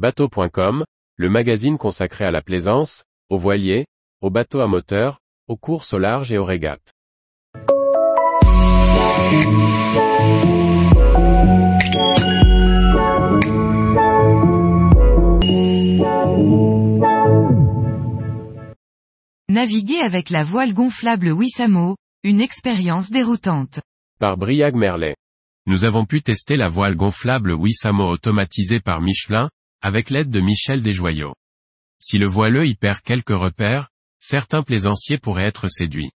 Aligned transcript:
Bateau.com, 0.00 0.82
le 1.16 1.28
magazine 1.28 1.76
consacré 1.76 2.24
à 2.24 2.30
la 2.30 2.40
plaisance, 2.40 3.04
aux 3.28 3.36
voiliers, 3.36 3.84
aux 4.22 4.30
bateaux 4.30 4.60
à 4.60 4.66
moteur, 4.66 5.18
aux 5.46 5.58
courses 5.58 5.92
au 5.92 5.98
large 5.98 6.32
et 6.32 6.38
aux 6.38 6.44
régates. 6.46 6.94
Naviguer 19.50 20.00
avec 20.00 20.30
la 20.30 20.44
voile 20.44 20.72
gonflable 20.72 21.30
Wissamo, 21.30 21.96
une 22.24 22.40
expérience 22.40 23.10
déroutante. 23.10 23.80
Par 24.18 24.38
Briag 24.38 24.74
Merlet. 24.74 25.14
Nous 25.66 25.84
avons 25.84 26.06
pu 26.06 26.22
tester 26.22 26.56
la 26.56 26.68
voile 26.68 26.96
gonflable 26.96 27.52
Wissamo 27.52 28.08
automatisée 28.08 28.80
par 28.80 29.02
Michelin, 29.02 29.50
avec 29.80 30.10
l'aide 30.10 30.30
de 30.30 30.40
Michel 30.40 30.82
Desjoyaux. 30.82 31.34
Si 31.98 32.18
le 32.18 32.28
voileux 32.28 32.66
y 32.66 32.74
perd 32.74 33.00
quelques 33.00 33.28
repères, 33.30 33.90
certains 34.18 34.62
plaisanciers 34.62 35.18
pourraient 35.18 35.46
être 35.46 35.68
séduits. 35.68 36.10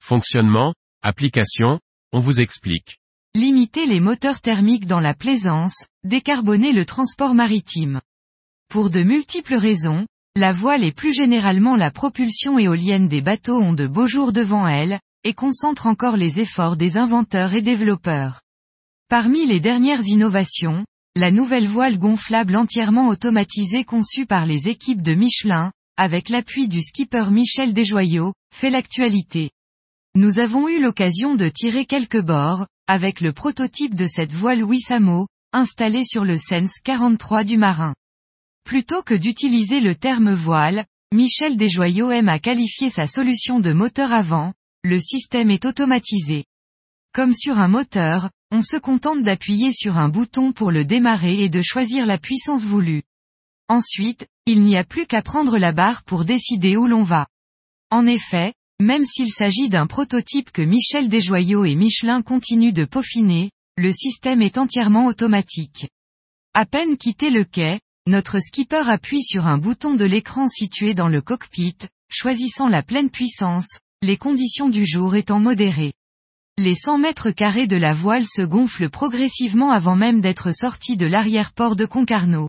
Fonctionnement, 0.00 0.74
application, 1.02 1.80
on 2.12 2.20
vous 2.20 2.40
explique. 2.40 2.98
Limiter 3.34 3.86
les 3.86 4.00
moteurs 4.00 4.40
thermiques 4.40 4.86
dans 4.86 5.00
la 5.00 5.14
plaisance, 5.14 5.86
décarboner 6.04 6.72
le 6.72 6.84
transport 6.84 7.34
maritime. 7.34 8.00
Pour 8.68 8.90
de 8.90 9.02
multiples 9.02 9.56
raisons, 9.56 10.06
la 10.36 10.52
voile 10.52 10.84
et 10.84 10.92
plus 10.92 11.14
généralement 11.14 11.76
la 11.76 11.90
propulsion 11.90 12.58
éolienne 12.58 13.08
des 13.08 13.22
bateaux 13.22 13.60
ont 13.60 13.72
de 13.72 13.86
beaux 13.86 14.06
jours 14.06 14.32
devant 14.32 14.66
elles, 14.66 15.00
et 15.24 15.32
concentrent 15.32 15.86
encore 15.86 16.16
les 16.16 16.38
efforts 16.40 16.76
des 16.76 16.96
inventeurs 16.96 17.54
et 17.54 17.62
développeurs. 17.62 18.42
Parmi 19.08 19.46
les 19.46 19.60
dernières 19.60 20.04
innovations, 20.04 20.84
la 21.16 21.30
nouvelle 21.30 21.68
voile 21.68 21.96
gonflable 21.96 22.56
entièrement 22.56 23.08
automatisée 23.08 23.84
conçue 23.84 24.26
par 24.26 24.46
les 24.46 24.66
équipes 24.68 25.02
de 25.02 25.14
Michelin, 25.14 25.70
avec 25.96 26.28
l'appui 26.28 26.66
du 26.66 26.82
skipper 26.82 27.30
Michel 27.30 27.72
Desjoyaux, 27.72 28.34
fait 28.52 28.70
l'actualité. 28.70 29.50
Nous 30.16 30.40
avons 30.40 30.68
eu 30.68 30.80
l'occasion 30.80 31.36
de 31.36 31.48
tirer 31.48 31.86
quelques 31.86 32.20
bords, 32.20 32.66
avec 32.88 33.20
le 33.20 33.32
prototype 33.32 33.94
de 33.94 34.06
cette 34.06 34.32
voile 34.32 34.64
Wissamo, 34.64 35.28
installée 35.52 36.04
sur 36.04 36.24
le 36.24 36.36
Sens 36.36 36.80
43 36.82 37.44
du 37.44 37.58
marin. 37.58 37.94
Plutôt 38.64 39.02
que 39.02 39.14
d'utiliser 39.14 39.80
le 39.80 39.94
terme 39.94 40.32
voile, 40.32 40.84
Michel 41.12 41.56
Desjoyaux 41.56 42.10
aime 42.10 42.28
à 42.28 42.40
qualifier 42.40 42.90
sa 42.90 43.06
solution 43.06 43.60
de 43.60 43.72
moteur 43.72 44.12
avant, 44.12 44.52
le 44.82 44.98
système 44.98 45.52
est 45.52 45.64
automatisé. 45.64 46.44
Comme 47.12 47.34
sur 47.34 47.58
un 47.58 47.68
moteur, 47.68 48.30
on 48.50 48.62
se 48.62 48.76
contente 48.76 49.22
d'appuyer 49.22 49.72
sur 49.72 49.98
un 49.98 50.08
bouton 50.08 50.52
pour 50.52 50.70
le 50.70 50.84
démarrer 50.84 51.42
et 51.42 51.48
de 51.48 51.62
choisir 51.62 52.06
la 52.06 52.18
puissance 52.18 52.64
voulue. 52.64 53.02
Ensuite, 53.68 54.26
il 54.46 54.62
n'y 54.62 54.76
a 54.76 54.84
plus 54.84 55.06
qu'à 55.06 55.22
prendre 55.22 55.58
la 55.58 55.72
barre 55.72 56.04
pour 56.04 56.24
décider 56.24 56.76
où 56.76 56.86
l'on 56.86 57.02
va. 57.02 57.26
En 57.90 58.06
effet, 58.06 58.54
même 58.80 59.04
s'il 59.04 59.30
s'agit 59.30 59.68
d'un 59.68 59.86
prototype 59.86 60.50
que 60.50 60.62
Michel 60.62 61.08
Desjoyaux 61.08 61.64
et 61.64 61.74
Michelin 61.74 62.22
continuent 62.22 62.72
de 62.72 62.84
peaufiner, 62.84 63.50
le 63.76 63.92
système 63.92 64.42
est 64.42 64.58
entièrement 64.58 65.06
automatique. 65.06 65.88
À 66.54 66.66
peine 66.66 66.96
quitté 66.96 67.30
le 67.30 67.44
quai, 67.44 67.80
notre 68.06 68.38
skipper 68.38 68.88
appuie 68.88 69.22
sur 69.22 69.46
un 69.46 69.58
bouton 69.58 69.94
de 69.94 70.04
l'écran 70.04 70.48
situé 70.48 70.92
dans 70.92 71.08
le 71.08 71.22
cockpit, 71.22 71.76
choisissant 72.10 72.68
la 72.68 72.82
pleine 72.82 73.10
puissance, 73.10 73.78
les 74.02 74.16
conditions 74.16 74.68
du 74.68 74.84
jour 74.84 75.16
étant 75.16 75.40
modérées. 75.40 75.94
Les 76.56 76.76
100 76.76 76.98
mètres 76.98 77.32
carrés 77.32 77.66
de 77.66 77.76
la 77.76 77.92
voile 77.92 78.26
se 78.26 78.42
gonflent 78.42 78.88
progressivement 78.88 79.72
avant 79.72 79.96
même 79.96 80.20
d'être 80.20 80.52
sortis 80.54 80.96
de 80.96 81.04
l'arrière-port 81.04 81.74
de 81.74 81.84
Concarneau. 81.84 82.48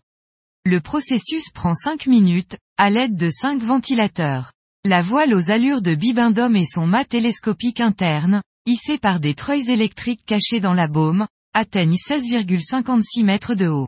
Le 0.63 0.79
processus 0.79 1.49
prend 1.49 1.73
5 1.73 2.05
minutes, 2.05 2.55
à 2.77 2.91
l'aide 2.91 3.15
de 3.15 3.31
5 3.31 3.59
ventilateurs. 3.59 4.53
La 4.83 5.01
voile 5.01 5.33
aux 5.33 5.49
allures 5.49 5.81
de 5.81 5.95
bibendum 5.95 6.55
et 6.55 6.65
son 6.65 6.85
mât 6.85 7.05
télescopique 7.05 7.81
interne, 7.81 8.43
hissé 8.67 8.99
par 8.99 9.19
des 9.19 9.33
treuils 9.33 9.71
électriques 9.71 10.23
cachés 10.23 10.59
dans 10.59 10.75
la 10.75 10.87
baume, 10.87 11.25
atteignent 11.55 11.95
16,56 11.95 13.23
mètres 13.23 13.55
de 13.55 13.67
haut. 13.67 13.87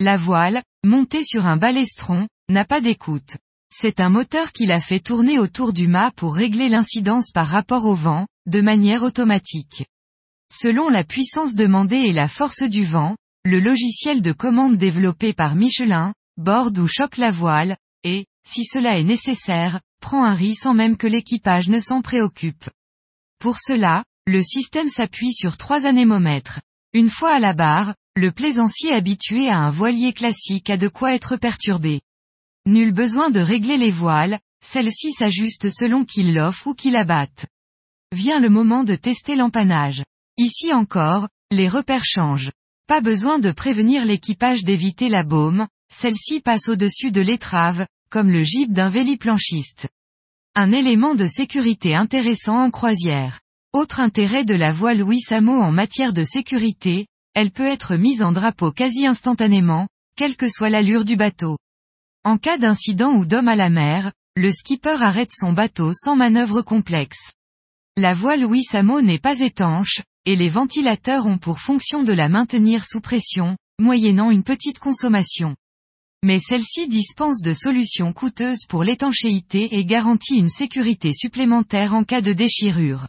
La 0.00 0.16
voile, 0.16 0.62
montée 0.82 1.24
sur 1.24 1.44
un 1.44 1.58
balestron, 1.58 2.26
n'a 2.48 2.64
pas 2.64 2.80
d'écoute. 2.80 3.36
C'est 3.70 4.00
un 4.00 4.08
moteur 4.08 4.52
qui 4.52 4.64
la 4.64 4.80
fait 4.80 5.00
tourner 5.00 5.38
autour 5.38 5.74
du 5.74 5.88
mât 5.88 6.10
pour 6.16 6.34
régler 6.34 6.70
l'incidence 6.70 7.32
par 7.32 7.48
rapport 7.48 7.84
au 7.84 7.94
vent, 7.94 8.26
de 8.46 8.60
manière 8.60 9.02
automatique. 9.02 9.86
Selon 10.52 10.88
la 10.88 11.04
puissance 11.04 11.54
demandée 11.54 11.96
et 11.96 12.12
la 12.12 12.28
force 12.28 12.62
du 12.62 12.84
vent, 12.84 13.16
le 13.44 13.60
logiciel 13.60 14.22
de 14.22 14.32
commande 14.32 14.76
développé 14.76 15.32
par 15.32 15.54
Michelin, 15.54 16.12
borde 16.36 16.78
ou 16.78 16.86
choque 16.86 17.16
la 17.16 17.30
voile, 17.30 17.76
et, 18.04 18.26
si 18.46 18.64
cela 18.64 18.98
est 18.98 19.04
nécessaire, 19.04 19.80
prend 20.00 20.24
un 20.24 20.34
riz 20.34 20.56
sans 20.56 20.74
même 20.74 20.96
que 20.96 21.06
l'équipage 21.06 21.68
ne 21.68 21.78
s'en 21.78 22.02
préoccupe. 22.02 22.68
Pour 23.38 23.58
cela, 23.58 24.04
le 24.26 24.42
système 24.42 24.88
s'appuie 24.88 25.32
sur 25.32 25.56
trois 25.56 25.86
anémomètres. 25.86 26.60
Une 26.92 27.10
fois 27.10 27.32
à 27.32 27.38
la 27.38 27.54
barre, 27.54 27.94
le 28.14 28.30
plaisancier 28.30 28.92
habitué 28.92 29.48
à 29.48 29.58
un 29.58 29.70
voilier 29.70 30.12
classique 30.12 30.68
a 30.70 30.76
de 30.76 30.88
quoi 30.88 31.14
être 31.14 31.36
perturbé. 31.36 32.02
Nul 32.66 32.92
besoin 32.92 33.30
de 33.30 33.40
régler 33.40 33.78
les 33.78 33.90
voiles, 33.90 34.38
celles-ci 34.62 35.12
s'ajustent 35.12 35.70
selon 35.70 36.04
qu'il 36.04 36.34
l'offre 36.34 36.68
ou 36.68 36.74
qu'il 36.74 36.94
abatte. 36.96 37.46
Vient 38.12 38.40
le 38.40 38.50
moment 38.50 38.84
de 38.84 38.94
tester 38.94 39.36
l'empannage. 39.36 40.04
Ici 40.36 40.70
encore, 40.74 41.28
les 41.50 41.66
repères 41.66 42.04
changent. 42.04 42.50
Pas 42.86 43.00
besoin 43.00 43.38
de 43.38 43.50
prévenir 43.50 44.04
l'équipage 44.04 44.64
d'éviter 44.64 45.08
la 45.08 45.22
baume, 45.22 45.66
celle-ci 45.90 46.40
passe 46.40 46.68
au-dessus 46.68 47.10
de 47.10 47.22
l'étrave, 47.22 47.86
comme 48.10 48.30
le 48.30 48.42
gibbe 48.42 48.74
d'un 48.74 48.90
véliplanchiste. 48.90 49.88
Un 50.54 50.72
élément 50.72 51.14
de 51.14 51.26
sécurité 51.26 51.94
intéressant 51.94 52.58
en 52.58 52.70
croisière. 52.70 53.40
Autre 53.72 53.98
intérêt 53.98 54.44
de 54.44 54.54
la 54.54 54.72
voile 54.72 54.98
Louis 54.98 55.22
Samo 55.22 55.58
en 55.62 55.72
matière 55.72 56.12
de 56.12 56.22
sécurité, 56.22 57.06
elle 57.32 57.50
peut 57.50 57.66
être 57.66 57.96
mise 57.96 58.22
en 58.22 58.32
drapeau 58.32 58.72
quasi 58.72 59.06
instantanément, 59.06 59.88
quelle 60.16 60.36
que 60.36 60.50
soit 60.50 60.68
l'allure 60.68 61.06
du 61.06 61.16
bateau. 61.16 61.56
En 62.24 62.36
cas 62.36 62.58
d'incident 62.58 63.14
ou 63.14 63.24
d'homme 63.24 63.48
à 63.48 63.56
la 63.56 63.70
mer, 63.70 64.12
le 64.36 64.52
skipper 64.52 65.02
arrête 65.02 65.32
son 65.32 65.54
bateau 65.54 65.94
sans 65.94 66.14
manœuvre 66.14 66.60
complexe. 66.60 67.32
La 67.98 68.14
voile 68.14 68.40
Louis 68.40 68.62
Samo 68.62 69.02
n'est 69.02 69.18
pas 69.18 69.40
étanche, 69.40 70.00
et 70.24 70.34
les 70.34 70.48
ventilateurs 70.48 71.26
ont 71.26 71.36
pour 71.36 71.58
fonction 71.58 72.02
de 72.02 72.14
la 72.14 72.30
maintenir 72.30 72.86
sous 72.86 73.02
pression, 73.02 73.58
moyennant 73.78 74.30
une 74.30 74.44
petite 74.44 74.78
consommation. 74.78 75.56
Mais 76.24 76.38
celle-ci 76.38 76.88
dispense 76.88 77.42
de 77.42 77.52
solutions 77.52 78.14
coûteuses 78.14 78.64
pour 78.66 78.82
l'étanchéité 78.82 79.76
et 79.76 79.84
garantit 79.84 80.36
une 80.36 80.48
sécurité 80.48 81.12
supplémentaire 81.12 81.92
en 81.92 82.02
cas 82.02 82.22
de 82.22 82.32
déchirure. 82.32 83.08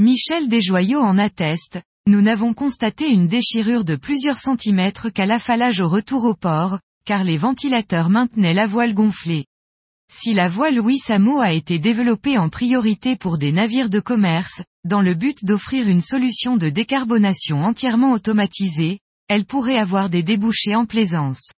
Michel 0.00 0.48
Desjoyaux 0.48 1.02
en 1.02 1.18
atteste, 1.18 1.82
nous 2.06 2.22
n'avons 2.22 2.54
constaté 2.54 3.10
une 3.10 3.28
déchirure 3.28 3.84
de 3.84 3.96
plusieurs 3.96 4.38
centimètres 4.38 5.10
qu'à 5.10 5.26
l'affalage 5.26 5.82
au 5.82 5.88
retour 5.88 6.24
au 6.24 6.34
port, 6.34 6.78
car 7.04 7.22
les 7.22 7.36
ventilateurs 7.36 8.08
maintenaient 8.08 8.54
la 8.54 8.66
voile 8.66 8.94
gonflée. 8.94 9.44
Si 10.08 10.32
la 10.32 10.48
voile 10.48 10.76
Louis 10.76 10.98
Samo 10.98 11.40
a 11.40 11.52
été 11.52 11.78
développée 11.78 12.38
en 12.38 12.48
priorité 12.48 13.16
pour 13.16 13.38
des 13.38 13.52
navires 13.52 13.90
de 13.90 14.00
commerce, 14.00 14.62
dans 14.84 15.00
le 15.00 15.14
but 15.14 15.44
d'offrir 15.44 15.88
une 15.88 16.02
solution 16.02 16.56
de 16.56 16.68
décarbonation 16.68 17.64
entièrement 17.64 18.12
automatisée, 18.12 19.00
elle 19.28 19.44
pourrait 19.44 19.78
avoir 19.78 20.08
des 20.08 20.22
débouchés 20.22 20.74
en 20.74 20.86
plaisance. 20.86 21.50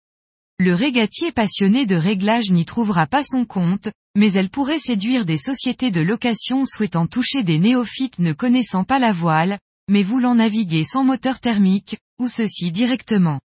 Le 0.58 0.74
régatier 0.74 1.32
passionné 1.32 1.86
de 1.86 1.96
réglage 1.96 2.50
n'y 2.50 2.64
trouvera 2.64 3.06
pas 3.06 3.22
son 3.22 3.44
compte, 3.44 3.88
mais 4.16 4.32
elle 4.32 4.48
pourrait 4.48 4.78
séduire 4.78 5.24
des 5.24 5.38
sociétés 5.38 5.90
de 5.90 6.00
location 6.00 6.64
souhaitant 6.64 7.06
toucher 7.06 7.42
des 7.42 7.58
néophytes 7.58 8.18
ne 8.18 8.32
connaissant 8.32 8.84
pas 8.84 8.98
la 8.98 9.12
voile, 9.12 9.58
mais 9.88 10.02
voulant 10.02 10.34
naviguer 10.34 10.84
sans 10.84 11.04
moteur 11.04 11.40
thermique, 11.40 11.98
ou 12.18 12.28
ceci 12.28 12.72
directement. 12.72 13.38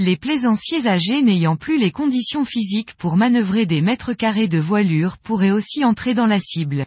Les 0.00 0.16
plaisanciers 0.16 0.86
âgés 0.86 1.22
n'ayant 1.22 1.56
plus 1.56 1.76
les 1.76 1.90
conditions 1.90 2.44
physiques 2.44 2.94
pour 2.94 3.16
manœuvrer 3.16 3.66
des 3.66 3.80
mètres 3.80 4.12
carrés 4.12 4.46
de 4.46 4.58
voilure 4.58 5.18
pourraient 5.18 5.50
aussi 5.50 5.84
entrer 5.84 6.14
dans 6.14 6.26
la 6.26 6.38
cible. 6.38 6.86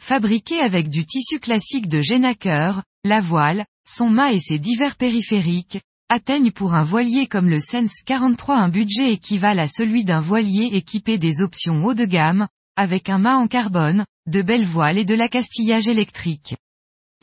Fabriquée 0.00 0.60
avec 0.60 0.88
du 0.88 1.04
tissu 1.04 1.40
classique 1.40 1.88
de 1.88 2.00
Genaker, 2.00 2.84
la 3.02 3.20
voile, 3.20 3.66
son 3.88 4.10
mât 4.10 4.32
et 4.32 4.38
ses 4.38 4.60
divers 4.60 4.94
périphériques, 4.94 5.80
atteignent 6.08 6.52
pour 6.52 6.74
un 6.74 6.84
voilier 6.84 7.26
comme 7.26 7.50
le 7.50 7.58
Sens 7.58 8.02
43 8.06 8.54
un 8.54 8.68
budget 8.68 9.12
équivalent 9.12 9.64
à 9.64 9.68
celui 9.68 10.04
d'un 10.04 10.20
voilier 10.20 10.70
équipé 10.76 11.18
des 11.18 11.40
options 11.40 11.84
haut 11.84 11.94
de 11.94 12.04
gamme, 12.04 12.46
avec 12.76 13.08
un 13.08 13.18
mât 13.18 13.38
en 13.38 13.48
carbone, 13.48 14.04
de 14.28 14.42
belles 14.42 14.64
voiles 14.64 14.98
et 14.98 15.04
de 15.04 15.16
l'accastillage 15.16 15.88
électrique. 15.88 16.54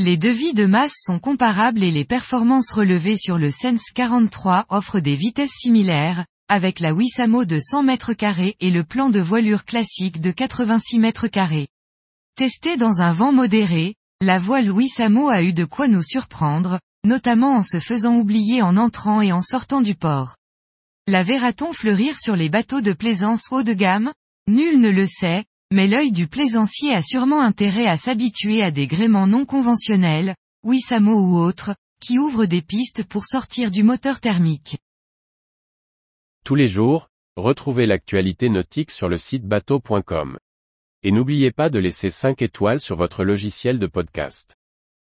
Les 0.06 0.18
devis 0.18 0.54
de 0.54 0.66
masse 0.66 0.96
sont 0.98 1.18
comparables 1.18 1.82
et 1.82 1.90
les 1.90 2.04
performances 2.04 2.72
relevées 2.72 3.16
sur 3.16 3.38
le 3.38 3.52
Sense 3.52 3.90
43 3.96 4.66
offrent 4.68 5.00
des 5.00 5.16
vitesses 5.16 5.54
similaires, 5.58 6.26
avec 6.50 6.82
la 6.82 6.94
Wissamo 6.94 7.46
de 7.46 7.58
100 7.58 7.84
mètres 7.84 8.12
carrés 8.12 8.58
et 8.60 8.70
le 8.70 8.84
plan 8.84 9.10
de 9.10 9.22
voilure 9.22 9.64
classique 9.64 10.20
de 10.20 10.32
86 10.32 11.00
mètres 11.00 11.30
carrés. 11.30 11.70
Testé 12.36 12.76
dans 12.76 13.02
un 13.02 13.14
vent 13.14 13.32
modéré, 13.32 13.96
la 14.20 14.40
voile 14.40 14.70
Wissamo 14.70 15.30
a 15.30 15.42
eu 15.42 15.54
de 15.54 15.64
quoi 15.64 15.88
nous 15.88 16.04
surprendre, 16.04 16.82
notamment 17.06 17.56
en 17.56 17.64
se 17.64 17.80
faisant 17.80 18.18
oublier 18.18 18.62
en 18.62 18.76
entrant 18.76 19.22
et 19.22 19.32
en 19.32 19.42
sortant 19.42 19.80
du 19.80 19.96
port. 19.96 20.36
La 21.08 21.24
verra-t-on 21.24 21.72
fleurir 21.72 22.20
sur 22.20 22.36
les 22.36 22.50
bateaux 22.50 22.82
de 22.82 22.92
plaisance 22.92 23.44
haut 23.52 23.64
de 23.64 23.72
gamme? 23.72 24.12
Nul 24.50 24.82
ne 24.82 24.90
le 24.90 25.06
sait, 25.06 25.46
mais 25.74 25.88
l'œil 25.88 26.12
du 26.12 26.28
plaisancier 26.28 26.94
a 26.94 27.02
sûrement 27.02 27.42
intérêt 27.42 27.88
à 27.88 27.98
s'habituer 27.98 28.62
à 28.62 28.70
des 28.70 28.86
gréements 28.86 29.26
non 29.26 29.44
conventionnels, 29.44 30.36
Wissamo 30.64 31.20
ou 31.20 31.36
autres, 31.36 31.76
qui 32.00 32.20
ouvrent 32.20 32.46
des 32.46 32.62
pistes 32.62 33.04
pour 33.04 33.26
sortir 33.26 33.72
du 33.72 33.82
moteur 33.82 34.20
thermique. 34.20 34.78
Tous 36.46 36.54
les 36.54 36.70
jours, 36.70 37.10
retrouvez 37.38 37.88
l'actualité 37.88 38.50
nautique 38.50 38.92
sur 38.92 39.10
le 39.10 39.18
site 39.18 39.46
bateau.com. 39.46 40.38
Et 41.02 41.12
n'oubliez 41.12 41.52
pas 41.52 41.72
de 41.72 41.80
laisser 41.80 42.12
5 42.12 42.44
étoiles 42.44 42.80
sur 42.80 42.96
votre 42.96 43.24
logiciel 43.24 43.80
de 43.80 43.88
podcast. 43.88 44.56